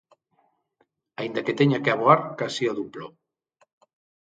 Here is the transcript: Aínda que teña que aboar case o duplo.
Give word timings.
Aínda 1.19 1.43
que 1.45 1.57
teña 1.59 1.81
que 1.83 1.91
aboar 1.91 2.19
case 2.39 2.63
o 2.71 2.77
duplo. 2.79 3.07